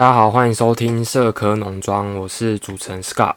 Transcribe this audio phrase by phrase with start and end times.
[0.00, 3.34] 大家好，欢迎收听社科农庄，我是主持人 Scott。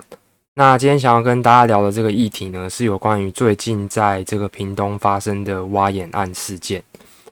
[0.54, 6.82] 那今天想要跟大家聊的这个议题呢，是有关于最近在这个屏东发生的挖眼案事件。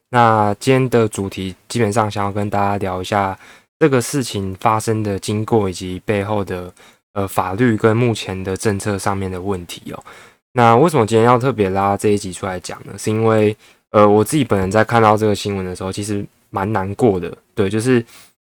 [0.09, 3.39] 那今天的主题基本上想要跟大家聊一下
[3.79, 6.69] 这个事情发生的经过，以及背后的
[7.13, 10.03] 呃法律跟目前的政策上面的问题哦。
[10.51, 12.91] 那为什么今天要特别拉这一集出来讲呢？
[12.97, 13.55] 是因为
[13.91, 17.33] 呃我自己本人在看到这个新闻的时候，其实蛮难过的。
[17.55, 18.05] 对，就是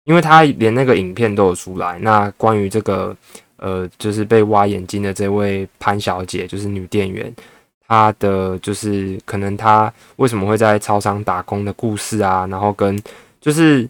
[0.05, 1.99] 因为他连那个影片都有出来。
[2.01, 3.17] 那关于这个
[3.57, 7.33] 呃，就是被挖眼睛的这位潘小姐，就是女店员，
[7.87, 13.01] 她的就是可能她为什么会在超商打工的故事啊，然后跟
[13.41, 13.89] 就是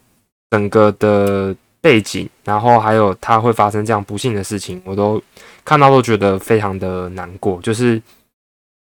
[0.49, 5.21] 整个的背景，然后还有她会发生这样不幸的事情，我都。
[5.65, 8.01] 看到都觉得非常的难过，就是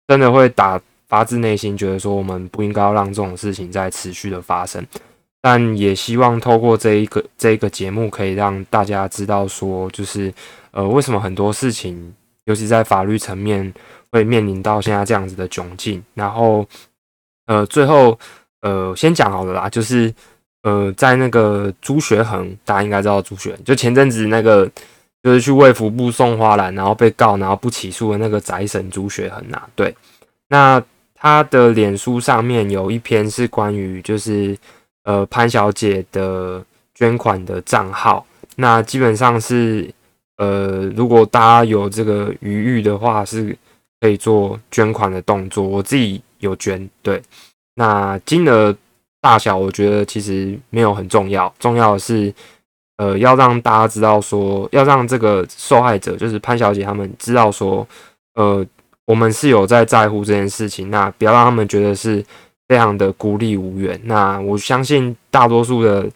[0.07, 4.81] 真的会打发自内心觉得说，我们不应该让这种事情在持续的发生，
[5.41, 10.33] 但也希望透过这一个这一个节目，可以让大家知道说，就是
[10.71, 12.13] 呃，为什么很多事情，
[12.45, 13.73] 尤其在法律层面
[14.11, 16.03] 会面临到现在这样子的窘境。
[16.13, 16.65] 然后
[17.45, 18.17] 呃，最后
[18.61, 20.13] 呃，先讲好了啦，就是
[20.63, 24.69] 呃，在那个朱学恒，大家应该知道朱学，就前阵子那个。
[25.21, 29.61] 就是去卫福部送花篮，然后被告，然后不起诉的那个宅神朱学恒呐。
[29.75, 29.93] 对，
[30.47, 30.81] 那
[31.13, 34.57] 他的脸书上面有一篇是关于就是
[35.03, 39.89] 呃潘小姐的捐款的账号，那基本上是
[40.37, 43.57] 呃如果大家有这个余裕的话，是
[44.01, 45.63] 可以做捐款的动作。
[45.63, 47.21] 我自己有捐，对，
[47.75, 48.75] 那金额
[49.21, 52.33] 大小我觉得其实没有很重要，重要的是。
[53.01, 57.87] 呃，要让大家知道说，要让这个受害者，就是潘小姐他们知道说，
[58.33, 58.65] 呃，
[59.05, 62.21] 我们是有在在乎这件事情，那不要让他们觉得是
[62.69, 63.99] 非常的孤立无援。
[64.05, 66.09] 那我相信大多数的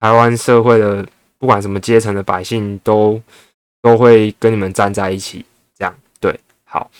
[0.00, 1.06] 台湾社会的，
[1.38, 3.22] 不管什么阶层的百姓，都
[3.80, 5.44] 都会跟你们站在一起。
[5.78, 6.90] 这样对，好。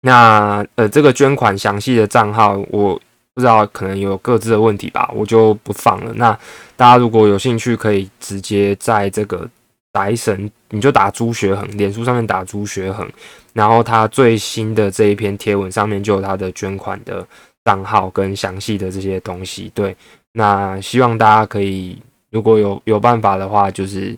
[0.00, 2.98] 那呃，这个捐款详细的账号我。
[3.34, 6.12] 不知道可能有各自的问题吧，我就不放了。
[6.16, 6.38] 那
[6.76, 9.48] 大家如果有兴趣，可以直接在这个
[9.94, 13.10] 宅神，你就打朱学恒，脸书上面打朱学恒，
[13.54, 17.26] 然后他最新的这一篇贴文上面就有他的捐款的
[17.64, 19.70] 账号跟详细的这些东西。
[19.74, 19.96] 对，
[20.32, 22.00] 那希望大家可以
[22.30, 24.16] 如果有有办法的话，就是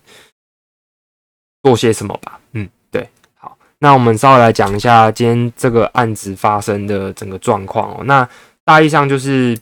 [1.63, 2.41] 做些什么吧。
[2.53, 8.05] 嗯，对，好，那我们稍微来讲一下今天这个案子发生的整个状况哦。
[8.05, 8.29] 那
[8.65, 9.59] 大意上就是，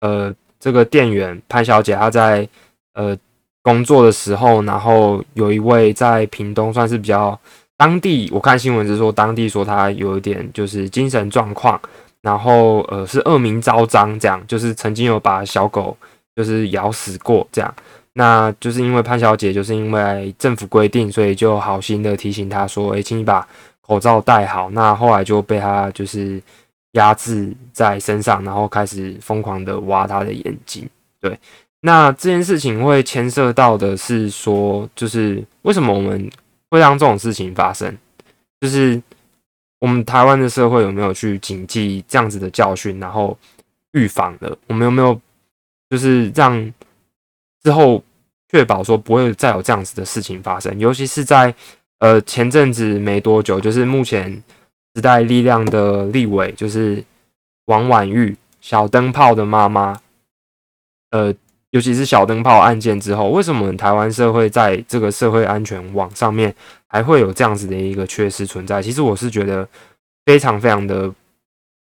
[0.00, 2.48] 呃，这个店员潘小姐她在
[2.94, 3.16] 呃
[3.62, 7.38] 工作的时候，然后有一位在屏东算是比较
[7.76, 11.78] 当地，我看新闻是说当地说她有一点就是精神状况，
[12.26, 15.96] 然后呃是恶名昭彰，这样就是曾经有把小狗
[16.34, 17.74] 就是咬死过这样，
[18.14, 23.46] 那就是因为潘小姐就是因为政府规定，所以就好心的提醒她说，哎，请你把
[23.80, 24.68] 口罩戴好。
[24.70, 26.42] 那后来就被她就是。
[26.92, 30.88] 压制在身上，然后开始疯狂的挖他的眼睛。
[31.20, 31.38] 对，
[31.82, 36.30] 那这件事情会牵涉到的是说，就是为什么我们
[36.70, 37.94] 会让这种事情发生？
[38.62, 38.98] 就是
[39.78, 43.36] 我们台湾的社会有没有去谨记这样子的教训，然后
[43.92, 44.56] 预防的？
[44.66, 45.20] 我们有没有
[45.90, 46.72] 就是让
[47.62, 48.02] 之后
[48.50, 50.78] 确保说不会再有这样子的事情发生？
[50.78, 51.54] 尤其是在
[51.98, 54.42] 呃前阵子没多久，就是目前。
[54.94, 57.04] 时代力量的立委就是
[57.66, 60.00] 王婉玉，小灯泡的妈妈。
[61.10, 61.30] 呃，
[61.68, 66.54] 尤其是小灯泡案件之后，为什么台湾社会在这个社会安全网上面
[66.88, 68.82] 还会有这样子的一个缺失存在？
[68.82, 69.68] 其实我是觉得
[70.24, 71.12] 非常非常的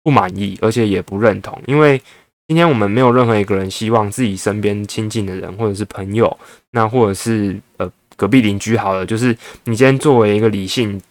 [0.04, 1.62] 不满意，而且也不认同。
[1.66, 2.02] 因为
[2.48, 6.38] 今天我们没有任何一个人希望自己身边亲近的人，或者是朋友，
[6.72, 11.02] 那或者是呃隔壁邻居，好了，就是你今天作为一个理性。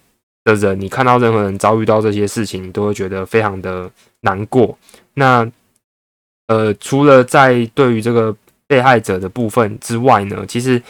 [0.42, 3.88] 的人，你看到任何人遭遇到这些事情，你都会觉得非常的
[4.22, 4.76] 难过。
[5.12, 5.46] 那
[6.46, 8.34] 呃，除了在对于这个
[8.66, 10.82] 被害者的部分之外呢，其实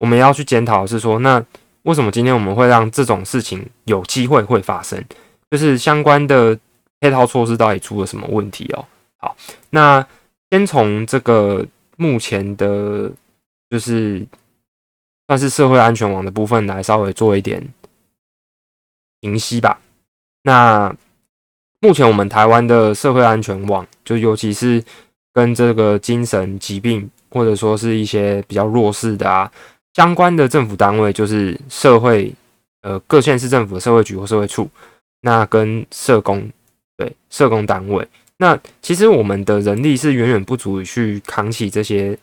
[0.00, 1.42] 我们要去检讨的是说，那
[1.82, 5.02] 为什么今天我们会让这种事情有机会会发生？
[5.50, 6.58] 就是相关的
[7.00, 8.84] 配套措施到底出了什么问题哦？
[9.16, 9.36] 好，
[9.70, 10.06] 那
[10.50, 11.66] 先从这个
[11.96, 13.10] 目前的，
[13.68, 14.26] 就是
[15.26, 17.66] 算是社会安全网的部分来稍微做一点。
[19.20, 19.80] 平息吧。
[20.42, 20.94] 那
[21.80, 24.82] 目前我们台湾的社会安全网，就尤其是
[25.32, 29.50] 跟这个精神疾病或者说是一些比较弱势的啊
[30.00, 32.32] 相关的政府单位，就是社会
[32.80, 34.66] 呃各县市政府的社会局或社会处，
[35.20, 36.50] 那跟社工
[36.96, 38.08] 对社工单位，
[38.38, 42.16] 那其实我们的人力是远远不足以去扛起这些，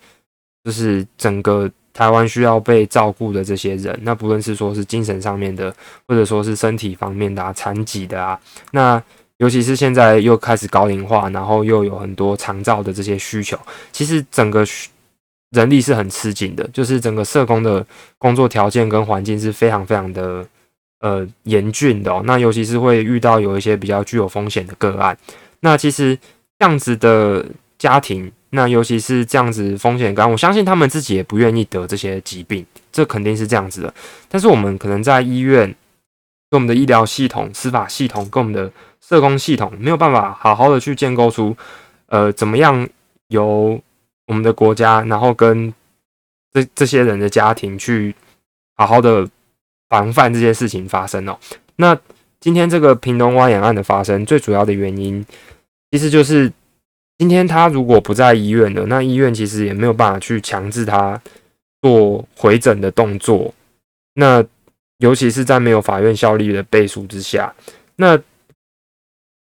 [0.63, 5.71] 就是整个台湾需要被照顾的这些人，那不论是说是精神上面的，
[6.07, 8.39] 或者说是身体方面的啊，残疾的啊，
[8.71, 8.99] 那
[9.37, 13.55] 尤其是现在又开始高龄化，然后又有很多长照的这些需求，
[13.91, 14.65] 其实整个
[15.51, 17.85] 人力是很吃紧的，就是整个社工的
[18.17, 20.45] 工作条件跟环境是非常非常的
[20.99, 22.21] 呃严峻的。
[22.25, 25.17] 那尤其是会遇到有一些比较具有风险的个案，
[25.61, 26.17] 那其实
[26.59, 27.45] 这样子的
[27.77, 28.31] 家庭。
[28.51, 33.93] 那尤其是这样子风险高，我相信他们自己也不愿意得这些疾病，这肯定是这样子的。
[34.29, 35.67] 但是我们可能在医院，
[36.49, 38.71] 跟我们的医疗系统、司法系统、跟我们的
[39.05, 41.55] 社工系统，没有办法好好的去建构出，
[42.05, 42.87] 呃，怎么样
[43.27, 43.79] 由
[44.27, 45.73] 我们的国家，然后跟
[46.53, 48.13] 这这些人的家庭去
[48.75, 49.27] 好好的
[49.89, 51.37] 防范这些事情发生哦。
[51.77, 51.97] 那
[52.39, 55.25] 今天这个屏东挖眼案的发生，最主要的原因，
[55.91, 56.53] 其实就是。
[57.19, 61.19] 今天他如果不在医院了，那医院其实也没有办法去强制他
[61.81, 63.51] 做回诊的动作。
[64.13, 64.45] 那
[64.99, 67.51] 尤其是在没有法院效力的背书之下，
[67.95, 68.15] 那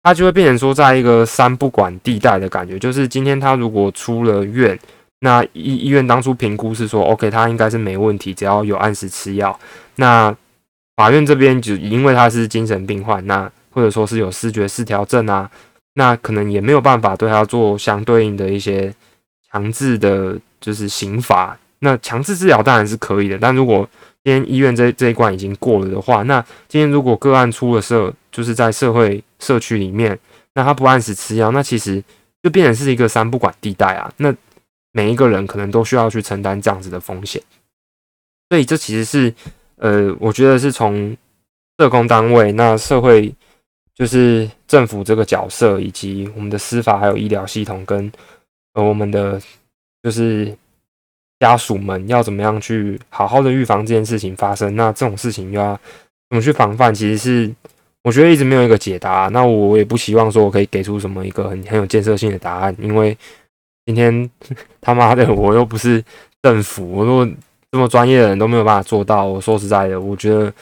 [0.03, 2.79] 他就会变成说，在一个三不管地带的感觉。
[2.79, 4.77] 就是今天他如果出了院，
[5.19, 9.59] 那医医院当初评估是说，OK，他应该是没问题，只要有按时吃药。
[9.95, 10.33] 那
[10.95, 15.49] 法院这边就因为他是精神病患，那或者说是有视觉失调症啊。
[15.95, 18.93] 那可能也没有办法对他做相对应的一些
[19.51, 21.57] 强制的，就是刑罚。
[21.79, 23.87] 那强制治疗当然是可以的，但如果
[24.27, 30.19] 今天医院这这一关已经过了的话，那今天如果个案出了社，就是在社会社区里面，
[30.53, 32.03] 那他不按时吃药，那其实
[32.43, 34.13] 就变成是一个三不管地带啊。
[34.17, 34.35] 那
[34.91, 37.41] 每一个人可能都需要去承担这样子的风险，
[38.49, 39.33] 所以这其实是
[39.77, 41.15] 呃，我觉得是从
[41.79, 43.33] 社工单位那社会。
[43.95, 48.11] 就是政府这个角色，以及我们的司法还有医疗系统，跟
[48.73, 49.41] 呃我们的
[50.03, 50.55] 就是
[51.39, 54.75] 家属们要怎么样去好好的预防这件事情发生？
[54.75, 55.73] 那这种事情又要
[56.29, 56.93] 怎么去防范？
[56.93, 57.53] 其实是
[58.03, 59.27] 我觉得一直没有一个解答。
[59.33, 63.17] 那我也不希望说我可以给出什么一个很很有建设性的答案，因为
[63.85, 64.29] 今天
[64.81, 66.03] 他妈的我又不是
[66.41, 67.27] 政府，我说
[67.71, 69.25] 这么专业的人都没有办法做到。
[69.25, 70.53] 我说实在的，我觉得。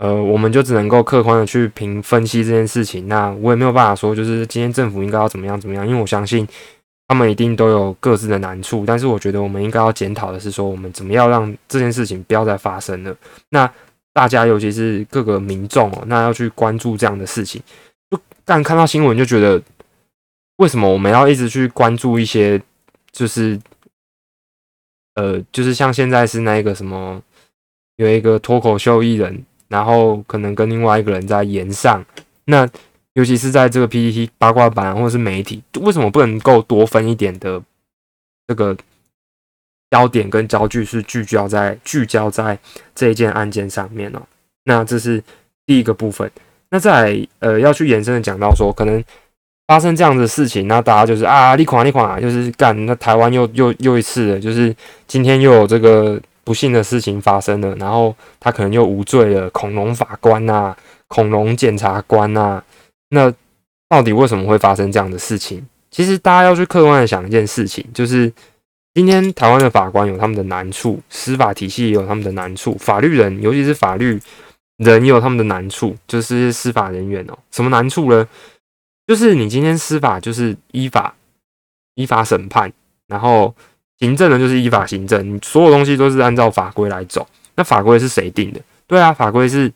[0.00, 3.08] 呃，我们就只能够客观的去评分析这件事情。
[3.08, 6.46] 那我也没有办法说，就是今天政府应该要怎么样怎么样，因为我相信
[7.08, 8.84] 他们一定都有各自的难处。
[8.86, 13.16] 但是我觉得我们应该要检讨的是说，我们怎么样让这件事情不要再发生了。
[13.48, 13.68] 那
[14.12, 17.60] 大家尤其是各个民众哦，那要去关注这样的事情。
[18.10, 19.60] 就但看到新闻就觉得，
[20.58, 22.62] 为什么我们要一直去关注一些，
[23.10, 23.58] 就是
[25.16, 27.20] 呃，就是像现在是那个什么，
[27.96, 29.44] 有一个脱口秀艺人。
[29.68, 32.02] 然后可能跟另外一个人在言上，
[32.46, 32.66] 那
[33.18, 37.60] 尤其是在这个 PPT 八卦版或者是媒体，为什么不能够多分一点的
[38.46, 38.76] 这个
[39.90, 42.56] 焦点跟焦距是聚焦在聚焦在
[42.94, 44.22] 这一件案件上面呢？
[44.66, 45.20] 那这是
[45.66, 46.30] 第一个部分。
[46.70, 49.02] 那在呃要去延伸的讲到说，可能
[49.66, 54.72] 发生这样的事情，那大家就是啊，立垮立垮，就是干那台湾又又又一次了，就是
[55.08, 56.20] 今天又有这个。
[56.44, 59.50] 不幸的事情发生了，然后他可能又无罪了。
[59.50, 60.74] 恐龙法官呐，
[61.06, 62.64] 恐龙检察官呐，
[63.10, 63.32] 那
[63.88, 65.66] 到底为什么会发生这样的事情？
[65.90, 68.32] 其实大家要去客观的想一件事情，就是
[68.94, 74.20] 今天台湾的法官有他们的难处，司法体系也有他们的难处，法律人尤其是法律
[74.76, 78.26] 人也有他们的难处，就是司法人员哦，什么难处呢？
[79.06, 81.14] 就是你今天司法就是依法
[81.94, 82.72] 依法审判，
[83.06, 83.54] 然后。
[84.00, 87.26] 行政呢，就是依法行政，你所有东西都是按照法规来走。
[87.56, 88.60] 那法规是谁定的？
[88.86, 89.72] 对啊，法规是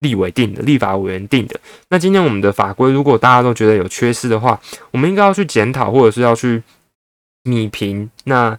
[0.00, 1.58] 立委定的，立法委员定的。
[1.88, 6.62] 那今天我们的法规，如果大家都觉得有缺失的话，我们应该要去检讨，或者是要去
[7.44, 8.10] 拟评。
[8.24, 8.58] 那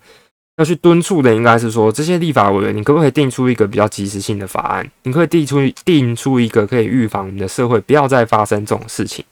[0.58, 4.90] 要去敦促的，应该是说这些立法委员，你可不可以定出一个比较及时性的法案？
[5.04, 9.24] 你可以定出定出一个可以预防我们的社会不要再发生这种事情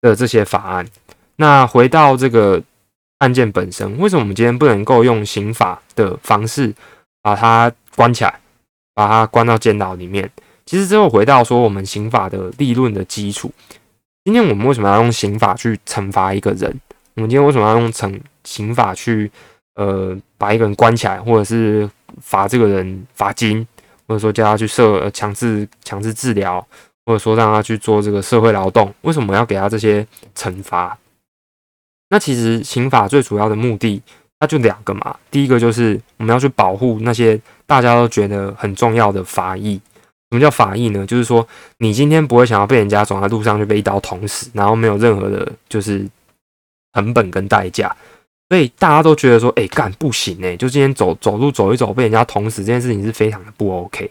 [0.00, 0.86] 的这些法案。
[1.36, 2.62] 那回到这个。
[3.18, 6.70] 案件本身，为什么我们今天不能够用刑法的方式
[7.22, 8.40] 把它关起来，
[8.92, 10.30] 把它关到监牢里面？
[10.66, 13.50] 其实最后回到说，我们刑法的立论的基础。
[14.24, 16.68] 今天我们为什么要用刑法去惩罚一个人？
[17.14, 19.30] 我们今天为什么要用惩刑法去
[19.76, 21.88] 呃把一个人关起来，或者是
[22.20, 23.64] 罚这个人罚金，
[24.08, 26.66] 或者说叫他去设强制强制治疗，
[27.04, 28.92] 或者说让他去做这个社会劳动？
[29.02, 30.04] 为什么要给他这些
[30.34, 30.98] 惩罚？
[32.08, 34.02] 那其实刑法最主要的目的，
[34.40, 35.16] 那就两个嘛。
[35.30, 39.80] 第一个就是我们要去保护那些大家都觉得很重要的法益。
[40.30, 41.06] 什么叫法益呢？
[41.06, 41.46] 就是说
[41.78, 46.04] 你今天不会想要被人家走在路上就被一刀捅死，然后没有任何的就是
[46.94, 47.94] 成本跟代价。
[48.48, 54.08] 所以大家都觉得说，哎，干不行哎，就今天走走路走一走被人家捅死这件事情是非常的不 OK，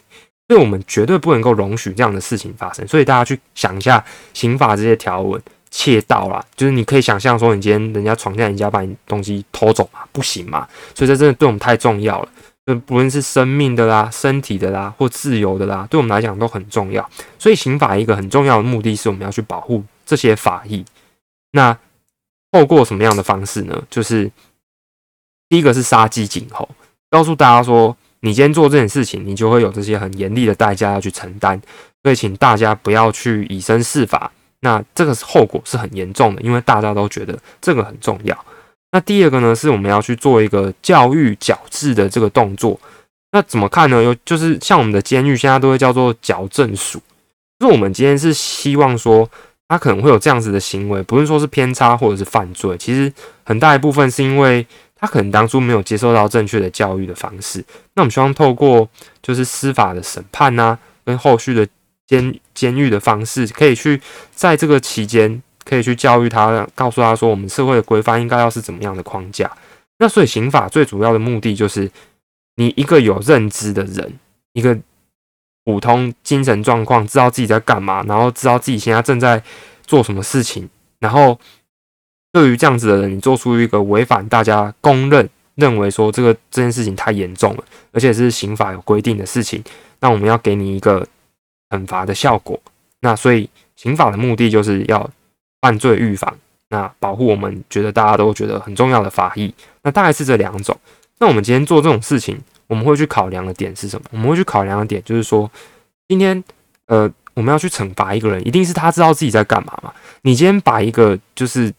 [0.49, 2.85] 所以我们绝对不能够容许这样的事情发生。
[2.85, 4.03] 所以大家去想一下
[4.33, 5.41] 刑法这些条文，
[5.71, 10.67] 窃盗啦，就是你可以想象说，你今天人家闯进人家把你东西偷走嘛，不行嘛。
[10.93, 12.29] 所以这真的对我们太重要了，
[12.65, 17.07] 就不论是生命的啦、身体的啦或自由的啦，对我们来讲都很重要。
[17.37, 20.83] 所以刑法一个很重要的目的是我们要去保护这些法益。
[21.51, 21.77] 那
[22.51, 23.83] 透过什么样的方式呢？
[23.89, 24.31] 就是
[25.47, 26.67] 第一个是杀鸡儆猴，
[27.09, 31.61] 告诉大家说，你今天做这件事情，你就会有这些很严厉的代价要去承担，
[32.01, 34.31] 所以请大家不要去以身试法。
[34.61, 38.45] 那这个后果是很严重的，因为大家都觉得这个很重要。
[38.95, 42.79] 那第二个呢，是我们要去做一个教育矫治的这个动作。
[43.33, 44.01] 那怎么看呢？
[44.01, 47.01] 有就是像我们的监狱现在都会叫做矫正署，
[47.59, 49.29] 就是我们今天是希望说。
[49.67, 53.11] 他可能会有这样子的行为，不是说是偏差或者是犯罪，其实
[53.43, 54.63] 很大一部分是因为
[54.95, 57.65] 他可能当初没有接受到正确的教育的方式。
[57.95, 58.87] 那我们希望透过
[59.23, 61.67] 就是司法的审判呐，跟后续的
[62.05, 63.99] 监监狱的方式，可以去
[64.35, 69.51] 在这个期间可以去教育他，告诉他说我们社会的规范应该要是怎么样的框架。
[69.97, 71.91] 那所以刑法最主要的目的就是
[72.55, 74.13] 你一个有认知的人，
[74.53, 74.79] 一个。
[75.67, 79.41] 普通精神状况，知道自己在干嘛，然后知道自己现在正在
[79.87, 80.69] 做什么事情，
[80.99, 81.39] 然后
[82.31, 89.63] 对于这样子的人，你做出一个违反大家公认认为说这个这件事情太严重了，而且是刑法有规定的事情，
[90.01, 91.03] 那我们要给你一个
[91.71, 92.61] 惩罚的效果。
[92.99, 95.09] 那所以刑法的目的就是要
[95.65, 96.31] 犯罪预防，
[96.69, 99.51] 那保护我们觉得大家都觉得很重要的法益。
[99.81, 100.77] 那大概是这两种。
[101.17, 102.39] 那我们今天做这种事情。
[102.67, 104.07] 我们会去考量的点是什么？
[104.09, 105.49] 我们会去考量的点就是说，
[106.07, 106.43] 今天
[106.87, 109.93] 呃，我们要去惩罚一个人，一定是他知道自己在干嘛嘛？
[110.23, 111.71] 你今天把一个就是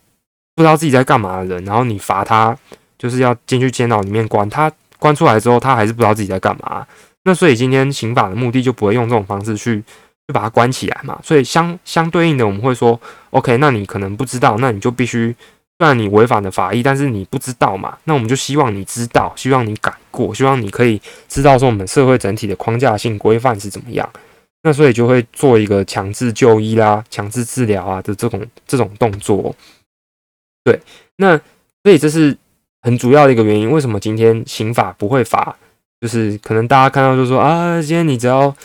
[0.55, 2.57] 不知道自己在干嘛的人，然后你罚他，
[2.97, 6.87] 就是要进去监牢里面关他，关出来之后，他还是不知道自己在干嘛。
[7.25, 9.83] 那所以今天刑法的目的就不会用这种方式去
[10.29, 11.21] 就把他关起来嘛？
[11.23, 15.35] 所以相相对应的，我们会说，OK，那你可能不知道，那你就必须。
[15.79, 17.99] 虽然你违反了法益，但是你不知道嘛？
[18.05, 24.09] 那我们就希望你知道，希望你改过，希望你可以知道说我们社会整体的框架性规范是怎么样。
[24.63, 29.55] 那所以就会做一个强制就医啦、强制治疗啊的这种这种动作。
[30.65, 30.81] 对，
[31.19, 31.37] 那
[31.85, 32.35] 所以这是
[32.81, 33.71] 很主要的一个原因。
[33.71, 35.55] 为什么今天刑法不会罚？
[36.01, 38.57] 就是可能大家看到就说啊，今天你只要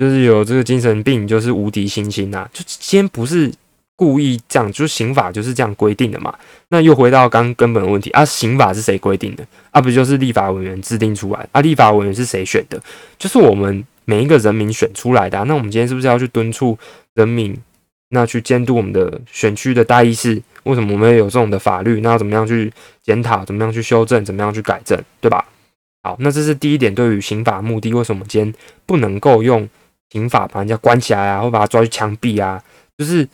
[0.00, 2.48] 就是有这个精神病，就是无敌星星呐。
[2.52, 3.52] 就今天不是。
[4.00, 6.34] 故意这样，就是刑法就是这样规定的嘛。
[6.70, 9.78] 那又回到刚根本问题啊，刑法是谁规定的啊？
[9.78, 11.60] 不就是立法委员制定出来啊？
[11.60, 12.82] 立法委员是谁选的？
[13.18, 15.44] 就是我们每一个人民选出来的。
[15.44, 16.78] 那我们今天是不是要去敦促
[17.12, 17.54] 人民，
[18.08, 20.42] 那去监督我们的选区的大议事？
[20.62, 22.00] 为什么我们有这种的法律？
[22.00, 23.44] 那要怎么样去检讨？
[23.44, 24.24] 怎么样去修正？
[24.24, 24.98] 怎么样去改正？
[25.20, 25.44] 对吧？
[26.02, 28.54] 好，那这是第一点，对于刑法目的，为什么今天
[28.86, 29.68] 不能够用
[30.10, 32.62] 刑法把人家关起来啊，或把他抓去枪毙啊？
[32.98, 33.26] 就是。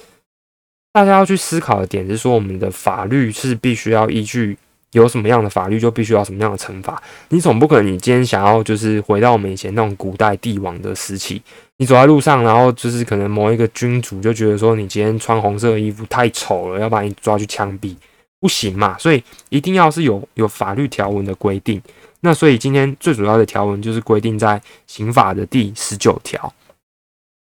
[0.93, 4.57] 大家要去思考的点是说，我们的法律是必须要依据
[4.93, 7.03] 有什么样的法律，就必须要什么样的惩罚。
[7.29, 11.43] 你总不可能，你今天想要就是回到我们以前那种古代帝王的时期，
[11.77, 17.95] 你走在路上，然后就是可能某一个君主就觉得说你今天穿红色的衣服太丑了，要把你抓去枪毙，
[18.41, 18.97] 不行嘛？
[18.97, 21.79] 所以一定要是有有法律条文的规定。
[22.21, 26.51] 那所以今天最主要的条文就是规定在刑法的第十九条，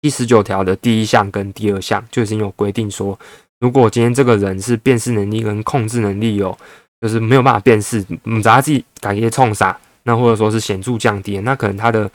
[0.03, 3.17] 第十九条的第一项跟第二项就已经有规定说。
[3.61, 6.55] 如果今天这个人是辨识能力跟控制能力有，
[6.99, 12.11] 就是没有办法辨识，嗯，他自己感觉冲杀，那或者说是显著降低，那可能他的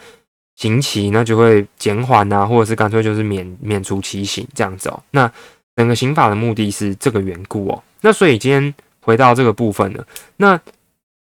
[0.57, 5.03] 刑期那就会减缓啊，或者是干脆就是免免除其刑这样子哦。
[5.13, 5.33] 那
[5.75, 7.83] 整个刑法的目的是这个缘故哦。
[8.03, 10.61] 那所以今天回到这个部分了，那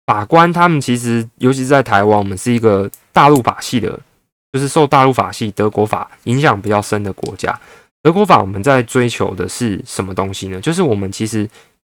[0.06, 3.98] 法官他们其实尤其是在台湾，我们是一个大陆法系的，
[4.52, 7.58] 就是受大陆法系德国法影响比较深的国家。
[8.04, 10.60] 德国法我们在追求的是什么东西呢？
[10.60, 11.50] 就是我们其实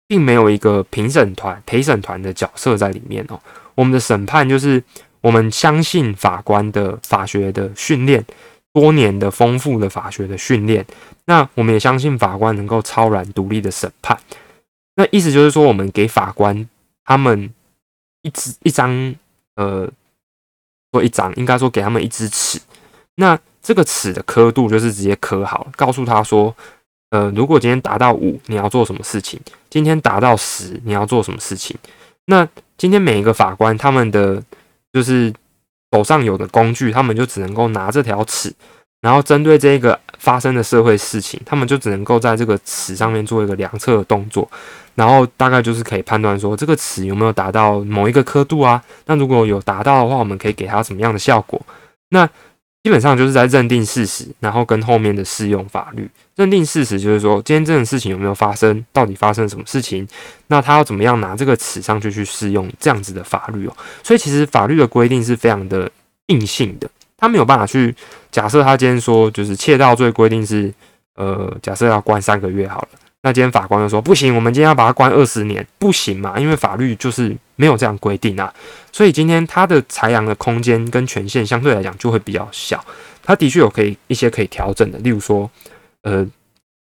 [0.07, 3.39] 并没有一个评审团、陪审团的角色在里面哦。
[3.75, 4.83] 我们的审判就是
[5.21, 8.25] 我们相信法官的法学的训练，
[8.73, 10.85] 多年的丰富的法学的训练。
[11.27, 14.19] 那我们也相信法官能够超然独立的审判。
[14.97, 16.67] 那意思就是说，我们给法官
[17.05, 17.53] 他们
[18.23, 19.15] 一支一张，
[19.57, 19.89] 呃，
[20.93, 22.61] 说一张，应该说给他们一支尺。
[23.17, 26.55] 那这个尺的刻度就是直接刻好，告诉他说，
[27.11, 29.39] 呃，如果今天达到五，你要做什么事情？
[29.69, 31.77] 今天达到十，你要做什么事情？
[32.27, 34.43] 那今天每一个法官他们的
[34.93, 35.33] 就是
[35.93, 38.55] 手上有的工具，他们就只能够拿这条尺，
[39.01, 44.49] 然后针对这个发生的社会事情，他们就只能够在这个尺上面做一个量测的动作，
[44.99, 48.83] 然后大概就是可以判断说这个尺有没有达到某一个刻度啊。
[49.07, 51.65] 那如果有达到的话，我们可以给它什么样的效果？
[52.09, 52.29] 那
[52.83, 56.11] 基本上就是在认定事实，然后跟后面的适用法律。
[56.35, 58.85] 认定事实就是说，今天这件事情有没有发生？
[58.93, 60.07] 到底发生了什么事情？
[60.49, 63.77] 那他要怎么样拿这个尺上去去适用这样子的法律哦？
[64.03, 65.89] 所以其实法律的规定是非常的
[66.27, 66.91] 硬性的。
[67.17, 67.95] 他没有办法去
[68.33, 70.73] 假设，他今天说就是窃盗罪规定是，
[71.15, 72.89] 呃，假设要关三个月好了，
[73.23, 76.39] 那今天法官就说不行，我们今天要把他关二十年，不行嘛？
[76.39, 78.53] 因为法律就是没有这样规定啊，
[78.93, 82.83] 所以今天他的裁量的空间跟权限相对来讲就会比较小。
[83.23, 85.51] 他的确有可以一些可以调整的，例如说，
[86.03, 86.27] 呃，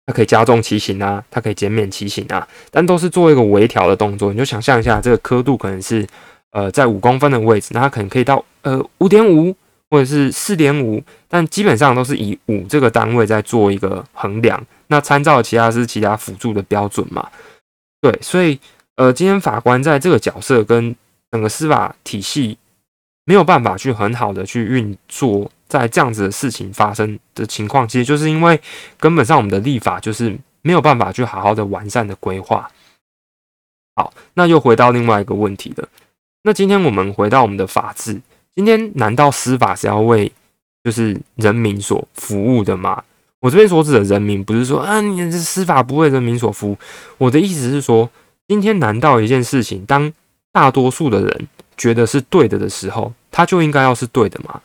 [0.06, 4.32] 他可以加重其刑啊，他可以减免其刑啊，但都是做一个微调的动作。
[4.32, 6.06] 你就想象一下，这个刻度可能是
[6.52, 9.56] 呃在五公分的位置，那他可能可以到呃五点五。
[9.92, 14.64] 或者是四点五，但基本上都是以五这个单位在做一个衡量。
[14.90, 17.30] 那参照其他是其他辅助的标准嘛？
[18.02, 18.60] 对，所以
[18.96, 20.96] 呃，今天法官在这个角色跟
[21.32, 22.58] 整个司法体系
[23.24, 28.60] 没有办法去很好的去运作，在这样子的事情发生的情况，其实就是因为
[29.00, 32.70] 根本上我们的立法就是没有办法去好好的完善的规划。
[33.96, 35.88] 好，那又回到另外一个问题了。
[36.42, 38.20] 那今天我们回到我们的法治。
[38.56, 40.32] 今天难道司法是要为
[40.84, 43.04] 就是人民所服务的吗？
[43.40, 46.78] 我这边所指的人民，不是说啊，你这司法不为人民所服。
[47.18, 48.10] 我的意思是说，
[48.48, 50.12] 今天难道一件事情，当
[50.52, 54.62] 大多数的人觉得是对的的时候，他就应该要是对的吗？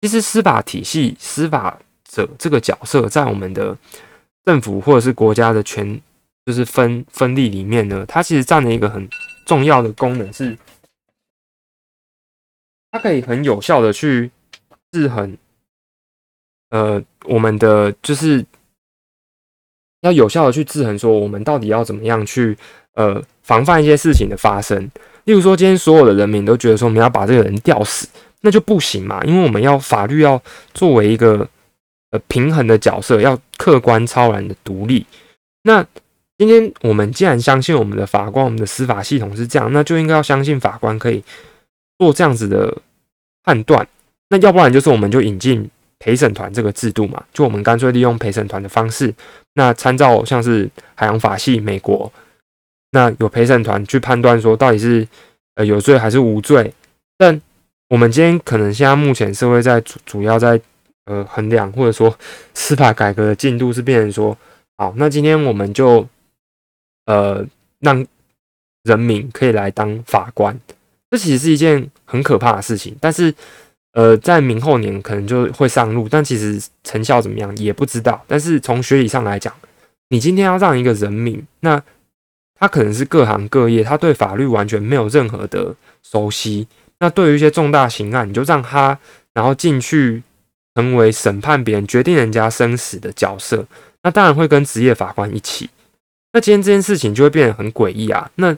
[0.00, 3.76] 其实司法体系、司法者这个角色，在我们的
[4.44, 6.00] 政府或者是国家的权，
[6.46, 9.08] 就是分分立里面呢，它其实占了一个很
[9.46, 10.56] 重要的功能是。
[12.90, 14.30] 它可以很有效的去
[14.90, 15.38] 制衡，
[16.72, 18.42] 呃，我们的就是
[20.00, 22.56] 要有效的去制衡，说我们到底要怎么样去
[22.94, 24.90] 呃防范一些事情的发生。
[25.24, 28.08] 例如说，今天所有的人民都觉得说我们要把这个人吊死，
[28.40, 30.42] 那就不行嘛，因为我们要法律要
[30.74, 31.46] 作为一个
[32.10, 35.06] 呃平衡的角色，要客观超然的独立。
[35.64, 35.86] 那
[36.38, 41.22] 今天我们既然相信我们的法官，我们的司法系统是这样，那就应该要相信法官可以。
[41.98, 42.76] 做这样子的
[43.44, 43.86] 判断，
[44.30, 45.70] 那要不然就是我们就引进
[46.02, 49.14] 陪审团这个制度嘛，就我们干脆利用陪审团的方式，
[49.54, 52.12] 那参照像是海洋法系美国，
[52.90, 55.06] 那有陪审团去判断说到底是
[55.54, 56.74] 呃有罪还是无罪。
[57.16, 57.40] 但
[57.88, 60.60] 我们今天可能现在目前社会在主主要在
[61.04, 62.12] 呃衡量或者说
[62.52, 64.36] 司法改革的进度是变成说，
[64.78, 66.04] 好，那今天我们就
[67.06, 67.46] 呃
[67.78, 68.04] 让
[68.82, 70.58] 人民可以来当法官。
[71.12, 73.32] 这其实是一件很可怕的事情，但是，
[73.92, 78.24] 呃，在明后年可能就会上路，但其实成效怎么样也不知道。
[78.26, 79.52] 但是从学理上来讲，
[80.08, 81.82] 你今天要让一个人民，那
[82.54, 86.66] 他可能是各行各业，他对法律完全没有任何的熟悉，
[87.00, 88.98] 那对于一些重大刑案，你就让他
[89.34, 90.22] 然后进去
[90.74, 93.66] 成为审判别人、决定人家生死的角色，
[94.02, 95.68] 那当然会跟职业法官一起，
[96.32, 98.56] 那今天这件事情就会变得很诡异啊，那。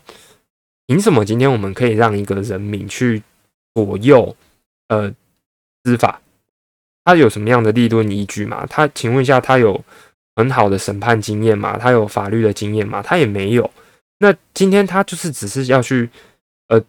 [0.87, 3.23] 凭什么今天我们可以让一个人民去
[3.75, 4.37] 左右
[4.89, 5.11] 呃
[5.85, 6.21] 司法？
[7.05, 8.67] 他有什么样的立论依据吗？
[8.69, 9.79] 他请问一下，他有
[10.35, 11.79] 很好的审判经验吗？
[11.79, 13.03] 他有法律的经验吗？
[13.03, 13.71] 他也没有。
[14.19, 16.09] 那今天他就是只是要去
[16.69, 16.83] 呃，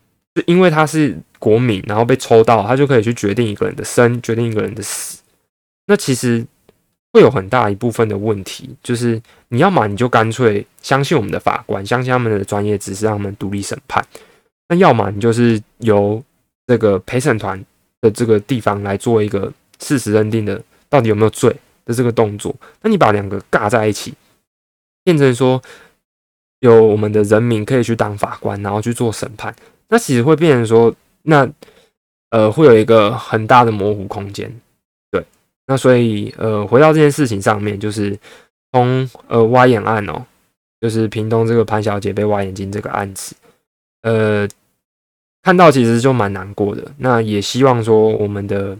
[0.45, 5.21] 因为他是国民，然后被抽到，他就可以去决定一个人的生，决定一个人的死。
[5.87, 6.45] 那其实。
[7.13, 14.03] 会有很大一部分的问题，就是你要么你就干脆相信我们的法官，相信他们的专业知识，让他们独立审判；
[14.67, 16.21] 那要么你就是由
[16.67, 17.57] 这个陪审团
[18.05, 22.55] 的这个地方来做一个事实认定的，到底有没有罪的这个动作。
[22.81, 24.13] 那你把两个尬在一起，
[25.03, 25.59] 变成说
[26.59, 29.53] 有我们的人民可以去当法官，然后去做审判，
[29.89, 31.49] 那其实会变成说，那
[32.29, 34.51] 呃会有一个很大的模糊空间。
[35.11, 35.25] 对
[35.67, 38.17] 那所以，呃，回到这件事情上面，就是
[38.71, 40.25] 从呃挖眼案哦，
[40.79, 43.35] 就是屏东这个潘小姐被挖眼睛这个案子，
[44.01, 44.47] 呃，
[45.45, 46.83] 看到其实就蛮难过的。
[46.97, 48.77] 那也希望说我们的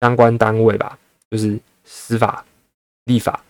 [0.00, 0.96] 相关单位吧，
[1.30, 2.44] 就是司法、
[3.04, 3.42] 立法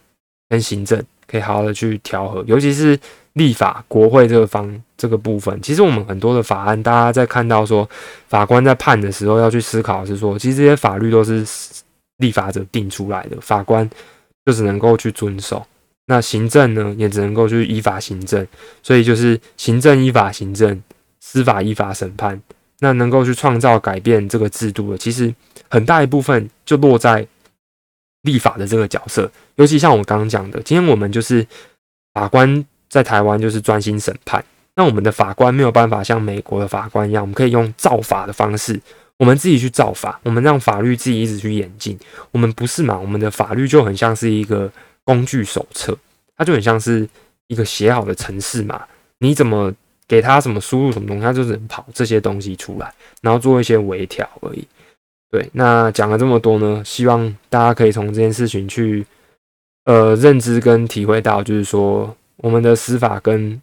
[0.48, 2.98] 跟行政，可以好好的去调和，尤其是
[3.34, 5.60] 立法国会这个方这个部分。
[5.62, 7.88] 其实我们很多的法案，大家在看到说
[8.26, 11.46] 法官在判的时候，要去思考是说，其实这些法律都是。
[12.18, 13.88] 立法者定出来的法官
[14.46, 15.66] 就只能够去遵守，
[16.06, 18.46] 那行政呢也只能够去依法行政，
[18.80, 20.80] 所以就是行政依法行政，
[21.32, 22.38] 司法依法审判。
[22.80, 25.32] 那能够去创造改变这个制度的，其实
[25.70, 27.24] 很大一部分就落在
[28.22, 29.30] 立法的这个角色。
[29.54, 31.46] 尤其像我刚刚讲的，今天我们就是
[32.12, 38.80] 法官在台湾就是专心审判，那我们的法官没有办法像美国的法官一样，我们可以用造法的方式，
[39.16, 41.96] 我们自己去造法，我们让法律自己一直去演进。
[42.32, 42.98] 我们不是嘛？
[42.98, 44.68] 我们的法律就很像是一个
[45.04, 45.96] 工具手册，
[46.36, 47.08] 它就很像是
[47.46, 48.84] 一个写好的程式嘛，
[49.20, 49.72] 你怎么？
[50.12, 54.62] 给他什么输入什么东西，他就是跑这些东西出来，然后做一些微调而已。
[55.30, 59.06] 对，那讲了这么多呢，希望大家可以从这件事情去
[59.86, 63.58] 呃认知跟体会到，就是说我们的司法跟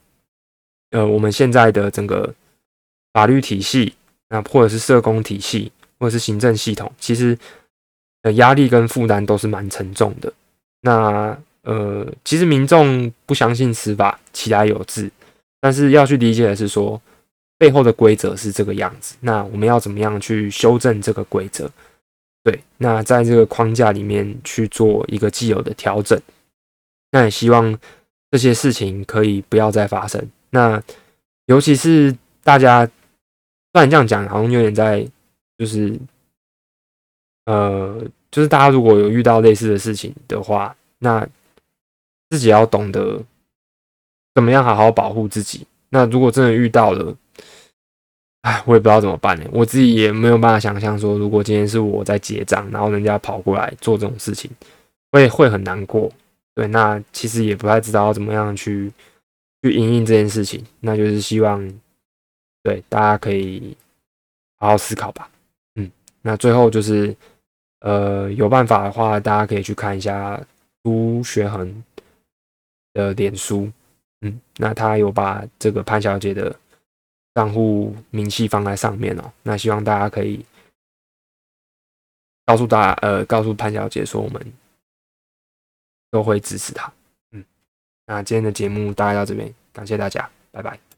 [0.90, 2.34] 呃我们现在的整个
[3.14, 3.94] 法律体系，
[4.30, 7.38] 那或者是社工体系，或者是行政系统，其实
[8.24, 10.34] 呃压力跟负担都是蛮沉重的。
[10.82, 15.12] 那呃，其实民众不相信司法，其来有志。
[15.62, 17.02] 但是要去理解的是说，
[17.58, 21.70] 背后的规则是这个样子，那我们要怎么样去修正这个规则？
[22.44, 26.18] 对，那在这个框架里面去做一个既有的调整，
[27.12, 27.78] 那也希望
[28.32, 30.26] 这些事情可以不要再发生。
[30.52, 30.82] 那
[31.48, 35.06] 尤其是大家，虽然这样讲好像有点在，
[35.58, 36.00] 就是
[37.46, 41.28] 呃，就是大家如果有遇到类似的事情的话，那
[42.30, 43.22] 自己要懂得。
[44.40, 45.68] 怎么样好好保护自己？
[45.90, 47.14] 那如果真的遇到了，
[48.44, 49.44] 哎，我也不知道怎么办呢。
[49.52, 54.50] 我自己也没有办法想象说，如果今天是我在结账，然后人家跑过来做这种事情，
[55.12, 56.10] 会会很难过。
[56.56, 58.90] 对，那其实也不太知道怎么样去
[59.62, 60.66] 去应应这件事情。
[60.80, 61.62] 那就是希望，
[62.64, 63.76] 对大家可以
[64.58, 65.30] 好好思考吧。
[65.76, 67.14] 嗯，那最后就是，
[67.82, 70.42] 呃，有办法的话，大家可以去看一下
[70.82, 71.84] 朱学恒
[72.94, 73.70] 的脸书。
[74.22, 76.54] 嗯，那他有把这个潘小姐的
[77.36, 79.32] 账户明细放在上面哦。
[79.44, 80.46] 那希望大家可以
[82.46, 84.54] 告诉大家，呃，告诉潘小姐说，我们
[86.12, 86.92] 都会支持她。
[87.32, 87.44] 嗯，
[88.08, 90.89] 那今天的节目大概到这边，感谢大家，拜拜。